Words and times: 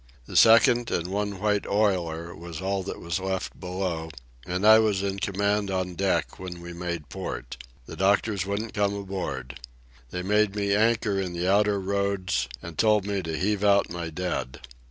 The 0.25 0.35
second 0.35 0.89
and 0.89 1.09
one 1.09 1.39
white 1.39 1.67
oiler 1.67 2.35
was 2.35 2.59
all 2.59 2.81
that 2.81 2.99
was 2.99 3.19
left 3.19 3.59
below, 3.59 4.09
and 4.47 4.65
I 4.65 4.79
was 4.79 5.03
in 5.03 5.19
command 5.19 5.69
on 5.69 5.93
deck, 5.93 6.39
when 6.39 6.59
we 6.59 6.73
made 6.73 7.07
port. 7.09 7.55
The 7.85 7.95
doctors 7.95 8.43
wouldn't 8.43 8.73
come 8.73 8.95
aboard. 8.95 9.59
They 10.09 10.23
made 10.23 10.55
me 10.55 10.73
anchor 10.73 11.19
in 11.21 11.33
the 11.33 11.47
outer 11.47 11.79
roads 11.79 12.47
and 12.63 12.79
told 12.79 13.05
me 13.05 13.21
to 13.21 13.37
heave 13.37 13.63
out 13.63 13.91
my 13.91 14.09
dead. 14.09 14.61